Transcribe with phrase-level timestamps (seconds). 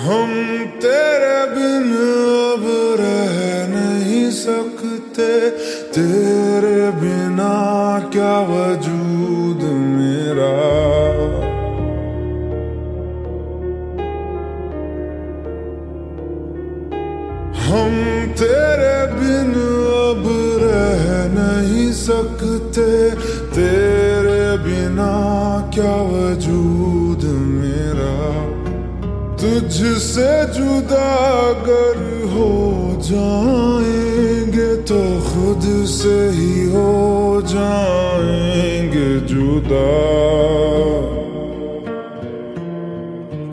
[0.00, 0.30] हम
[0.82, 1.90] तेरे बिन
[2.42, 2.64] अब
[3.00, 3.34] रह
[3.68, 5.50] नहीं सकते।
[5.96, 7.52] तेरे बिना
[8.12, 10.54] क्या वजूद मेरा?
[17.66, 17.92] हम
[18.40, 19.52] तेरे बिन
[20.00, 20.24] अब
[20.62, 21.04] रह
[21.36, 22.90] नहीं सकते।
[23.50, 25.12] तेरे बिना
[25.74, 27.01] क्या वजूद
[29.52, 31.08] तुझसे जुदा
[31.50, 31.96] अगर
[32.32, 32.50] हो
[33.04, 39.88] जाएँगे तो खुद से ही हो जाएँगे जुदा।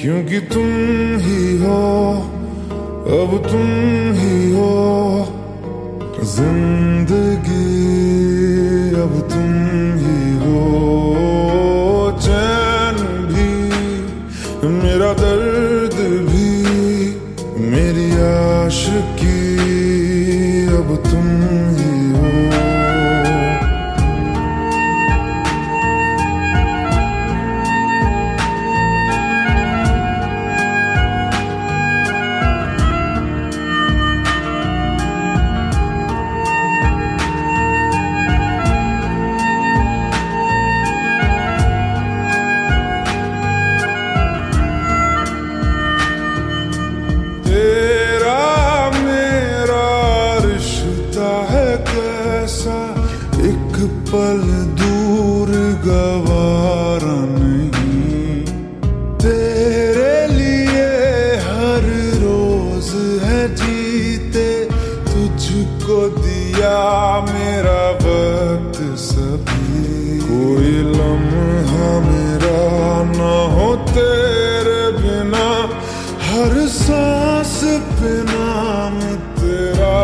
[0.00, 0.68] क्योंकि तुम
[1.18, 1.80] ही हो,
[3.16, 3.68] अब तुम
[4.12, 4.74] ही हो,
[6.24, 7.64] ज़िंदगी,
[9.00, 9.46] अब तुम
[20.76, 21.26] अब तुम
[21.76, 21.85] ही
[54.16, 54.44] पल
[54.80, 55.50] दूर
[55.84, 58.44] गवारा नहीं।
[59.22, 60.86] तेरे लिए
[61.46, 61.84] हर
[62.22, 62.88] रोज
[63.24, 64.48] है जीते,
[65.10, 66.78] तुझको दिया
[67.28, 72.64] मेरा वक्त सभी। कोई लम्हा मेरा
[73.12, 75.48] न हो तेरे बिना,
[76.28, 77.60] हर सांस
[78.32, 78.98] नाम
[79.40, 79.94] तेरा।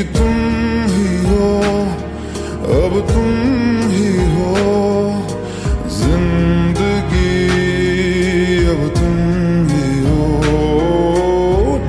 [0.00, 0.36] क्योंकि तुम
[0.90, 1.48] ही हो,
[2.76, 3.32] अब तुम
[3.90, 4.52] ही हो।
[5.96, 7.34] ज़िंदगी,
[8.66, 9.16] अब तुम
[9.70, 10.22] ही हो।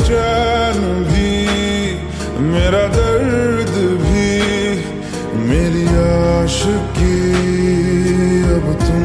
[0.04, 1.32] चैन भी,
[2.50, 4.30] मेरा दर्द भी,
[5.48, 7.16] मेरी आशिकी,
[8.52, 9.01] अब तुम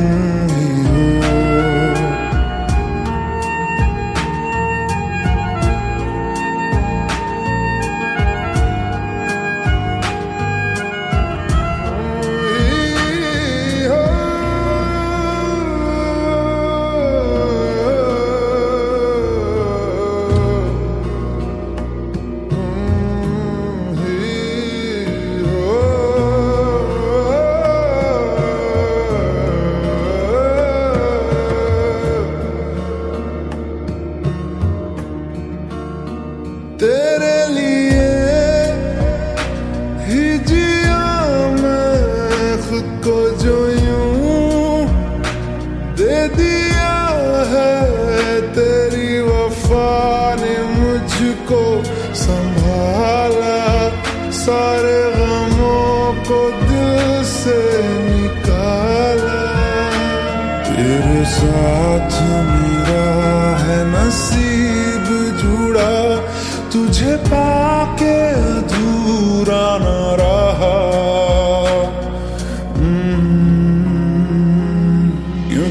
[36.77, 38.09] तेरे लिए
[40.07, 41.05] ही जिया
[41.61, 44.85] मैं खुद को जो यूँ
[45.97, 46.93] दे दिया
[47.53, 47.77] है,
[48.53, 49.89] तेरी वफा
[50.35, 51.63] ने मुझको
[52.15, 53.57] संभाला।
[54.37, 57.59] सारे गमों को दिल से
[58.11, 59.41] निकाला।
[60.69, 62.21] तेरे साथ
[62.51, 63.09] मेरा
[63.65, 64.96] है नसीब।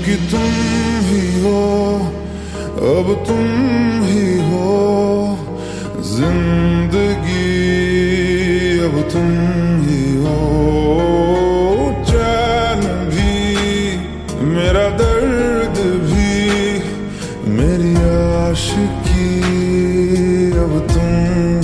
[0.06, 0.52] क्योंकि तुम
[1.02, 1.62] ही हो,
[2.90, 3.46] अब तुम
[4.04, 4.70] ही हो।
[6.02, 7.40] ज़िंदगी,
[8.80, 9.32] अब तुम
[9.82, 10.38] ही हो।
[12.04, 13.34] चैन भी,
[14.46, 16.34] मेरा दर्द भी,
[17.50, 19.30] मेरी आशिकी,
[20.60, 21.55] अब तुम